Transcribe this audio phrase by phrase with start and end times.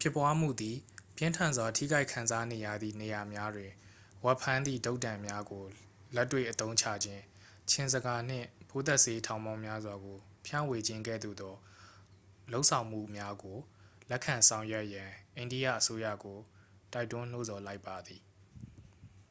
[0.00, 0.76] ဖြစ်ပွားမှုသည်
[1.16, 3.70] ပြင်းထန်စွာ ထိခိုက်ခံစားနေရသည့် နေရာများတွင်
[4.24, 5.64] ဝက်ဖမ်းသည့်တုတ်တံများကို
[6.14, 7.22] လက်တွေ့အသုံးချခြင်း
[7.70, 11.54] ခြင်ဇကာနှင့် ပိုးသတ်ဆေး ထောင်ပေါင်းများစွာကို ဖြန့်ဝေခြင်းကဲ့သို့သော
[12.52, 13.58] လုပ်ဆောင်မှုများကို
[14.10, 16.38] လက်ခံဆောင်ရွက်ရန် အိန္ဒိယအစိုးရကို
[16.92, 18.20] တိုက်တွန်းနှိုးဆော်လိုက်ပါသည်